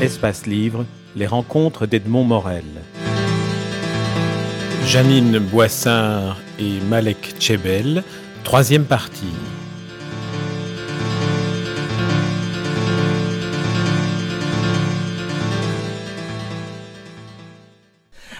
[0.00, 2.64] Espace Livre, les rencontres d'Edmond Morel.
[4.86, 8.02] Janine Boissard et Malek Chebel,
[8.42, 9.34] troisième partie.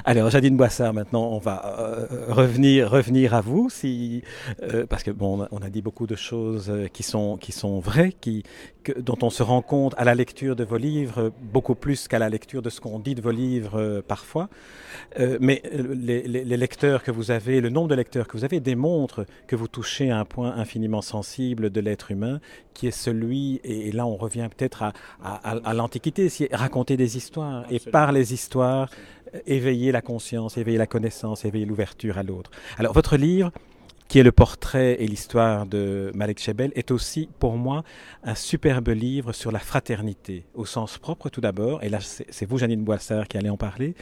[0.05, 4.23] Alors, Jadine Boissard, maintenant, on va euh, revenir, revenir à vous, si,
[4.63, 7.81] euh, parce que bon, on a dit beaucoup de choses euh, qui sont, qui sont
[7.81, 8.43] vraies, qui,
[8.83, 12.19] que, dont on se rend compte à la lecture de vos livres, beaucoup plus qu'à
[12.19, 14.49] la lecture de ce qu'on dit de vos livres parfois.
[15.19, 18.61] mais les, les, les, lecteurs que vous avez, le nombre de lecteurs que vous avez
[18.61, 22.41] démontre que vous touchez à un point infiniment sensible de l'être humain,
[22.73, 24.93] qui est celui, et, là on revient peut-être à,
[25.23, 28.89] à, à l'Antiquité, raconter des histoires, et par les histoires,
[29.47, 32.51] éveiller la conscience, éveiller la connaissance, éveiller l'ouverture à l'autre.
[32.79, 33.53] Alors votre livre,
[34.09, 37.85] qui est le portrait et l'histoire de Malek Chebel, est aussi pour moi
[38.25, 42.59] un superbe livre sur la fraternité, au sens propre tout d'abord, et là c'est vous
[42.59, 43.95] Janine Boissard qui allez en parler,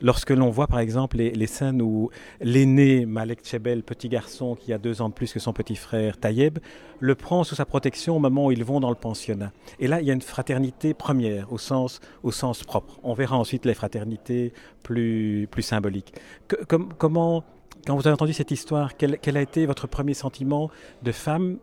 [0.00, 4.78] lorsque l'on voit par exemple les, scènes où l'aîné Malek Chebel, petit garçon qui a
[4.78, 6.58] deux ans de plus que son petit frère Tayeb,
[6.98, 9.52] le prend sous sa protection au moment où ils vont dans le pensionnat.
[9.78, 12.98] Et là, il y a une fraternité première, au sens, au sens propre.
[13.02, 16.14] On verra ensuite les fraternités plus, symboliques.
[16.48, 17.44] Que, com, comment,
[17.86, 20.70] quand vous avez entendu cette histoire, quel a été votre premier sentiment
[21.02, 21.58] de femme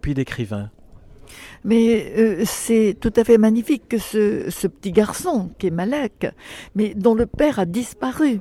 [0.00, 0.70] puis d'écrivain?
[1.64, 6.26] Mais euh, c'est tout à fait magnifique que ce, petit garçon, qui est Malek,
[6.74, 8.40] mais dont le père a disparu.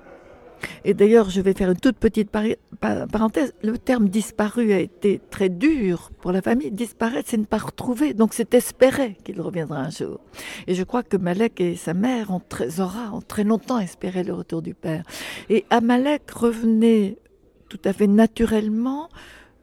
[0.84, 3.54] Et d'ailleurs, je vais faire une toute petite parenthèse.
[3.64, 6.72] Le terme disparu a été très dur pour la famille.
[6.72, 8.14] Disparaître, c'est ne pas retrouver.
[8.14, 10.20] Donc, c'est espérer qu'il reviendra un jour.
[10.68, 14.24] Et je crois que Malek et sa mère ont très, aura, ont très longtemps espéré
[14.24, 15.04] le retour du père.
[15.50, 17.18] Et à Malek revenait
[17.70, 19.10] tout à fait naturellement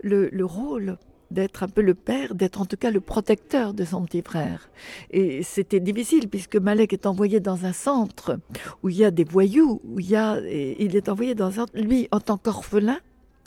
[0.02, 0.96] le, le rôle
[1.30, 4.70] d'être un peu le père, d'être en tout cas le protecteur de son petit frère.
[5.10, 8.38] Et c'était difficile puisque Malek est envoyé dans un centre
[8.82, 11.52] où il y a des voyous, où il y a, il est envoyé dans un
[11.52, 12.98] centre, lui en tant qu'orphelin,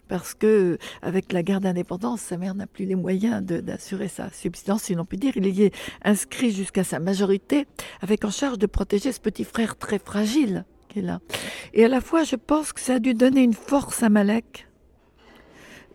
[0.08, 4.84] parce que avec la guerre d'indépendance, sa mère n'a plus les moyens d'assurer sa subsistance,
[4.84, 5.34] si l'on peut dire.
[5.36, 5.74] Il y est
[6.04, 7.68] inscrit jusqu'à sa majorité,
[8.02, 11.20] avec en charge de protéger ce petit frère très fragile qui est là.
[11.74, 14.68] Et à la fois, je pense que ça a dû donner une force à Malek,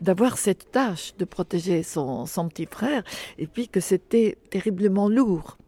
[0.01, 3.03] d'avoir cette tâche de protéger son, son, petit frère,
[3.39, 5.59] et puis que c'était terriblement lourd.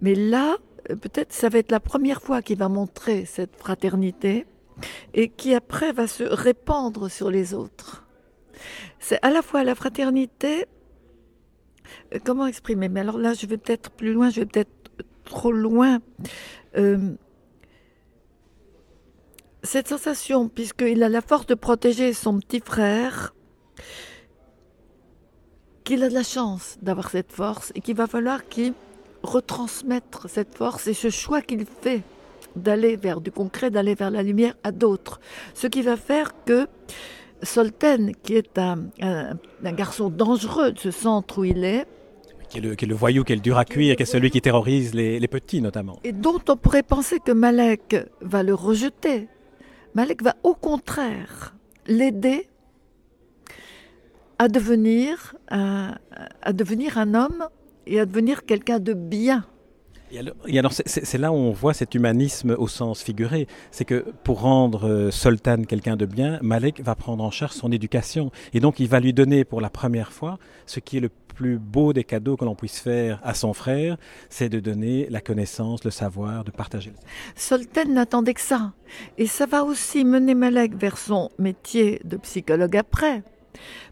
[0.00, 0.56] Mais là,
[0.90, 4.46] euh, peut-être ça va être la première fois qu'il va montrer cette fraternité,
[5.14, 8.06] et qui après va se répandre sur les autres.
[8.98, 10.66] C'est à la fois la fraternité,
[12.14, 12.88] euh, comment exprimer?
[12.88, 14.70] Mais alors là, je vais peut-être plus loin, je vais peut-être
[15.24, 16.00] trop loin.
[16.76, 17.14] Euh,
[19.62, 23.34] cette sensation, puisqu'il a la force de protéger son petit frère,
[25.88, 28.74] qu'il a de la chance d'avoir cette force et qu'il va falloir qu'il
[29.22, 32.02] retransmette cette force et ce choix qu'il fait
[32.54, 35.18] d'aller vers du concret, d'aller vers la lumière à d'autres.
[35.54, 36.66] Ce qui va faire que
[37.42, 41.86] Solten, qui est un, un, un, garçon dangereux de ce centre où il est,
[42.50, 44.06] qui est, le, qui est le voyou, qui est le dur à cuire, qui est
[44.06, 45.98] celui qui terrorise les, les petits notamment.
[46.04, 49.28] Et dont on pourrait penser que Malek va le rejeter.
[49.94, 51.54] Malek va au contraire
[51.86, 52.47] l'aider
[54.38, 55.98] à devenir, à,
[56.42, 57.48] à devenir un homme
[57.86, 59.44] et à devenir quelqu'un de bien.
[60.46, 63.46] Et alors, c'est là où on voit cet humanisme au sens figuré.
[63.70, 67.70] C'est que pour rendre euh, Soltan quelqu'un de bien, Malek va prendre en charge son
[67.72, 68.30] éducation.
[68.54, 71.58] Et donc il va lui donner pour la première fois ce qui est le plus
[71.58, 73.96] beau des cadeaux que l'on puisse faire à son frère,
[74.28, 76.92] c'est de donner la connaissance, le savoir, de partager.
[77.36, 78.72] Soltan n'attendait que ça.
[79.18, 83.22] Et ça va aussi mener Malek vers son métier de psychologue après.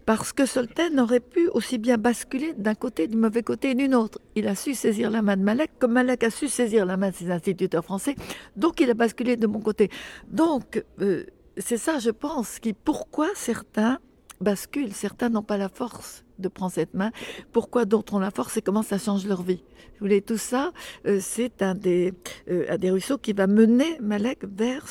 [0.05, 4.19] Parce que Solten aurait pu aussi bien basculer d'un côté, du mauvais côté d'une autre.
[4.35, 7.09] Il a su saisir la main de Malek, comme Malek a su saisir la main
[7.09, 8.15] de ses instituteurs français.
[8.55, 9.89] Donc il a basculé de mon côté.
[10.27, 11.25] Donc euh,
[11.57, 13.99] c'est ça, je pense, qui pourquoi certains
[14.41, 17.11] basculent, certains n'ont pas la force de prendre cette main,
[17.51, 19.63] pourquoi d'autres ont la force et comment ça change leur vie.
[19.93, 20.71] Vous voulez, tout ça,
[21.07, 22.13] euh, c'est un des,
[22.49, 24.85] euh, ruisseaux qui va mener Malek vers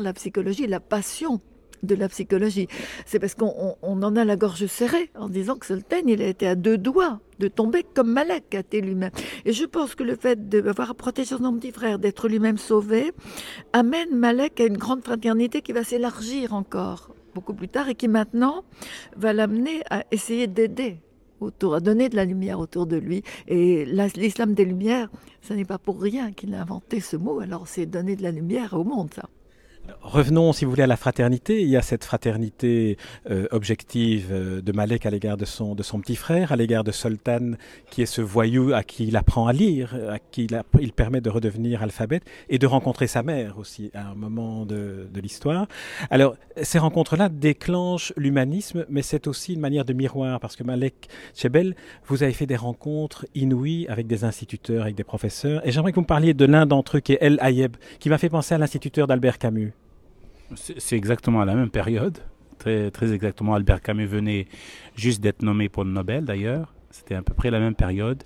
[0.00, 1.40] la psychologie, la passion
[1.82, 2.68] de la psychologie.
[3.04, 6.26] C'est parce qu'on on en a la gorge serrée en disant que Solten, il a
[6.26, 9.10] été à deux doigts de tomber comme Malek a été lui-même.
[9.44, 13.12] Et je pense que le fait d'avoir protégé son petit frère, d'être lui-même sauvé,
[13.72, 18.08] amène Malek à une grande fraternité qui va s'élargir encore beaucoup plus tard et qui
[18.08, 18.64] maintenant
[19.16, 21.00] va l'amener à essayer d'aider
[21.40, 23.22] autour, à donner de la lumière autour de lui.
[23.46, 25.10] Et l'islam des lumières,
[25.42, 28.30] ce n'est pas pour rien qu'il a inventé ce mot, alors c'est donner de la
[28.30, 29.28] lumière au monde, ça.
[30.02, 31.62] Revenons, si vous voulez, à la fraternité.
[31.62, 32.96] Il y a cette fraternité
[33.30, 36.84] euh, objective euh, de Malek à l'égard de son, de son petit frère, à l'égard
[36.84, 37.52] de Sultan,
[37.90, 40.46] qui est ce voyou à qui il apprend à lire, à qui
[40.80, 45.08] il, permet de redevenir alphabète, et de rencontrer sa mère aussi à un moment de,
[45.12, 45.66] de l'histoire.
[46.10, 51.08] Alors, ces rencontres-là déclenchent l'humanisme, mais c'est aussi une manière de miroir, parce que Malek
[51.34, 51.74] Chebel,
[52.06, 55.96] vous avez fait des rencontres inouïes avec des instituteurs, avec des professeurs, et j'aimerais que
[55.96, 58.54] vous me parliez de l'un d'entre eux, qui est El Ayeb, qui m'a fait penser
[58.54, 59.72] à l'instituteur d'Albert Camus.
[60.54, 62.18] C'est exactement à la même période.
[62.58, 63.54] Très, exactement.
[63.54, 64.46] Albert Camus venait
[64.96, 66.74] juste d'être nommé pour le Nobel, d'ailleurs.
[66.90, 68.22] C'était à peu près la même période.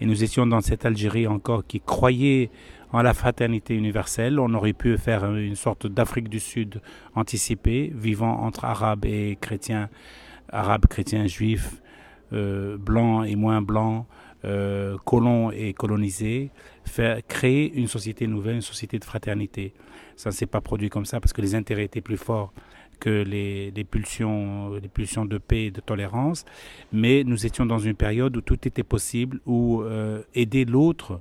[0.00, 2.50] Et nous étions dans cette Algérie encore qui croyait
[2.92, 4.38] en la fraternité universelle.
[4.38, 6.80] On aurait pu faire une sorte d'Afrique du Sud
[7.14, 9.88] anticipée, vivant entre arabes et chrétiens,
[10.50, 11.82] arabes, chrétiens, juifs,
[12.32, 14.06] euh, blancs et moins blancs,
[14.44, 16.50] euh, colons et colonisés,
[16.84, 19.72] faire créer une société nouvelle, une société de fraternité.
[20.16, 22.52] Ça ne s'est pas produit comme ça parce que les intérêts étaient plus forts
[23.00, 26.44] que les, pulsions, les pulsions de paix et de tolérance.
[26.92, 31.20] Mais nous étions dans une période où tout était possible, où euh, aider l'autre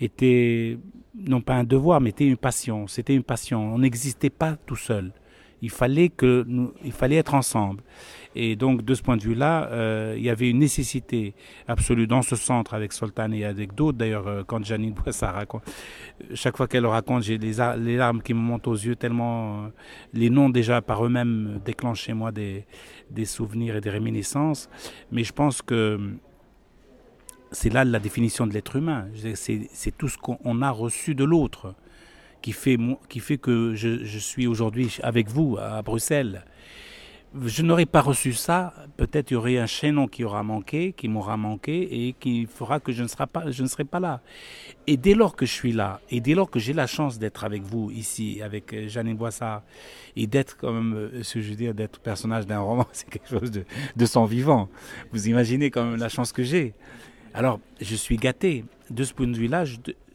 [0.00, 0.78] était
[1.14, 2.86] non pas un devoir, mais était une passion.
[2.86, 3.74] C'était une passion.
[3.74, 5.12] On n'existait pas tout seul.
[5.62, 7.82] Il fallait que nous, il fallait être ensemble.
[8.34, 11.34] Et donc, de ce point de vue-là, euh, il y avait une nécessité
[11.66, 13.98] absolue dans ce centre avec Sultan et avec d'autres.
[13.98, 15.62] D'ailleurs, euh, quand Janine ça raconte,
[16.34, 19.68] chaque fois qu'elle le raconte, j'ai les, larmes qui me montent aux yeux tellement euh,
[20.12, 22.64] les noms déjà par eux-mêmes déclenchent chez moi des,
[23.10, 24.68] des souvenirs et des réminiscences.
[25.10, 25.98] Mais je pense que
[27.50, 29.08] c'est là la définition de l'être humain.
[29.34, 31.74] C'est tout ce qu'on a reçu de l'autre
[32.40, 36.44] qui fait, qui fait que je, je suis aujourd'hui avec vous à Bruxelles
[37.44, 41.08] je n'aurais pas reçu ça, peut-être il y aurait un chaînon qui aura manqué, qui
[41.08, 44.22] m'aura manqué et qui fera que je ne, serai pas, je ne serai pas là.
[44.86, 47.44] Et dès lors que je suis là, et dès lors que j'ai la chance d'être
[47.44, 49.62] avec vous ici, avec euh, Janine Boissard,
[50.16, 53.28] et d'être même, euh, ce que je veux dire, d'être personnage d'un roman, c'est quelque
[53.28, 53.64] chose de,
[53.96, 54.68] de vivant.
[55.12, 56.74] Vous imaginez quand même la chance que j'ai.
[57.34, 58.64] Alors, je suis gâté.
[58.90, 59.64] De ce point de vue-là,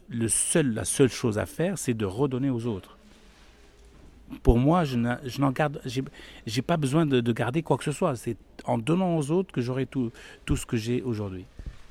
[0.08, 2.96] le seul, la seule chose à faire, c'est de redonner aux autres
[4.42, 5.80] pour moi, je n'en garde,
[6.46, 8.16] j'ai pas besoin de, de, garder quoi que ce soit.
[8.16, 10.10] C'est en donnant aux autres que j'aurai tout
[10.46, 11.44] ce que j'ai aujourd'hui.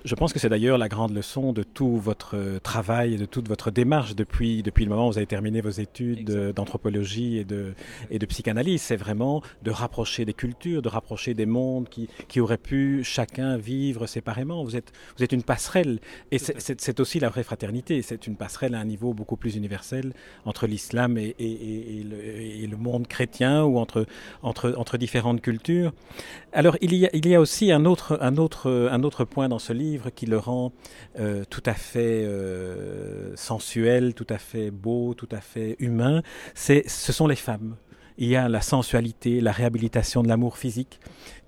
[0.05, 3.23] Je pense que c'est d'ailleurs la grande leçon de tout votre euh, travail et de
[3.23, 7.45] toute votre démarche depuis, depuis le moment où vous avez terminé vos études d'anthropologie et
[7.45, 7.73] de,
[8.11, 8.81] et de psychanalyse.
[8.81, 13.55] C'est vraiment de rapprocher des cultures, de rapprocher des mondes qui, qui auraient pu chacun
[13.55, 14.65] vivre séparément.
[14.65, 15.99] Vous êtes, vous êtes une passerelle
[16.31, 18.01] et c'est aussi la vraie fraternité.
[18.01, 20.11] C'est une passerelle à un niveau beaucoup plus universel
[20.43, 24.05] entre l'islam et, et, et, le, et, le, monde chrétien ou entre,
[24.41, 25.93] entre, entre différentes cultures.
[26.51, 29.47] Alors il y a, il y a aussi un autre, un, autre, un autre point
[29.47, 30.73] dans ce livre qui le rend
[31.19, 36.21] euh, tout à fait euh, sensuel, tout à fait beau, tout à fait humain,
[36.53, 37.75] c'est, ce sont les femmes.
[38.17, 40.99] Il y a la sensualité, la réhabilitation de l'amour physique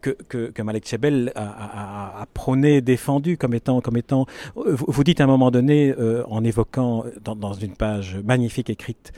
[0.02, 4.26] que, que, que Malek Chebel a, prôné, défendu comme étant, comme étant.
[4.56, 9.14] Vous, dites à un moment donné, euh, en évoquant dans une page magnifique écrite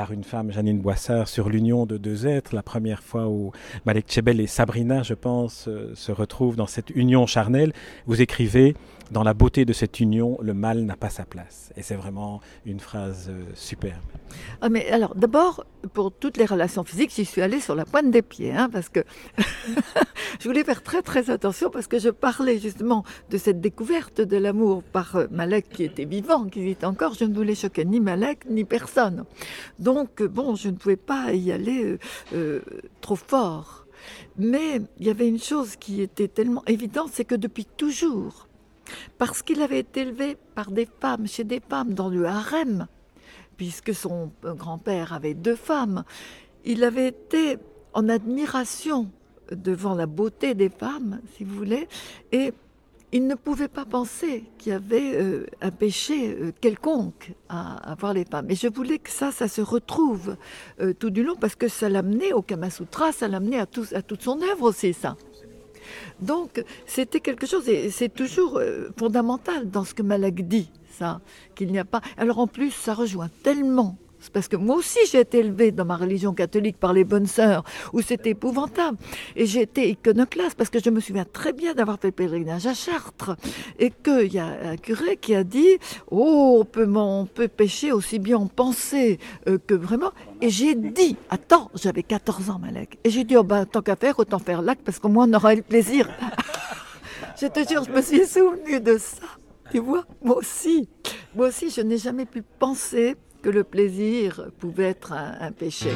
[0.00, 3.52] par une femme, Janine Boissard, sur l'union de deux êtres, la première fois où
[3.84, 7.74] Malek Chebel et Sabrina, je pense, euh, se retrouvent dans cette union charnelle.
[8.06, 8.74] Vous écrivez
[9.10, 11.70] dans la beauté de cette union, le mal n'a pas sa place.
[11.76, 14.00] Et c'est vraiment une phrase euh, superbe.
[14.62, 18.10] Ah mais alors, d'abord, pour toutes les relations physiques, j'y suis allée sur la pointe
[18.10, 19.00] des pieds, hein, parce que
[20.40, 24.36] je voulais faire très très attention, parce que je parlais justement de cette découverte de
[24.36, 27.14] l'amour par euh, Malek qui était vivant, qui vit encore.
[27.14, 29.24] Je ne voulais choquer ni Malek ni personne.
[29.78, 31.98] Donc, euh, bon, je ne pouvais pas y aller
[32.34, 32.60] euh,
[33.00, 33.86] trop fort.
[34.38, 38.48] Mais il y avait une chose qui était tellement évidente, c'est que depuis toujours,
[39.18, 42.86] parce qu'il avait été élevé par des femmes, chez des femmes, dans le harem,
[43.60, 46.04] puisque son grand-père avait deux femmes,
[46.64, 47.58] il avait été
[47.92, 49.10] en admiration
[49.52, 51.86] devant la beauté des femmes, si vous voulez,
[52.32, 52.54] et
[53.12, 58.14] il ne pouvait pas penser qu'il y avait euh, un péché euh, quelconque à, avoir
[58.14, 58.50] les femmes.
[58.50, 60.36] Et je voulais que ça, ça se retrouve
[60.80, 63.84] euh, tout du long, parce que ça l'amenait au Kama Sutra, ça l'amenait à, tout,
[63.92, 65.18] à toute son œuvre aussi, ça.
[66.20, 70.70] Donc, c'était quelque chose, et c'est toujours euh, fondamental dans ce que Malak dit,
[71.54, 72.00] qu'il n'y a pas.
[72.16, 75.86] Alors en plus, ça rejoint tellement c'est parce que moi aussi j'ai été élevée dans
[75.86, 78.98] ma religion catholique par les bonnes sœurs, où c'était épouvantable.
[79.34, 82.74] Et j'ai été iconoclaste parce que je me souviens très bien d'avoir fait pèlerinage à
[82.74, 83.36] Chartres.
[83.78, 85.78] Et qu'il y a un curé qui a dit
[86.10, 87.26] Oh, on peut, on
[87.56, 90.10] pécher aussi bien en pensée euh, que vraiment.
[90.42, 92.98] Et j'ai dit Attends, j'avais 14 ans, Malek.
[93.04, 95.32] Et j'ai dit Oh, ben, tant qu'à faire, autant faire l'acte parce qu'au moins on
[95.32, 96.08] aura le plaisir.
[97.40, 99.39] je te jure, je me suis souvenu de ça.
[99.70, 100.88] Tu vois, moi aussi.
[101.34, 105.90] Moi aussi, je n'ai jamais pu penser que le plaisir pouvait être un, un péché.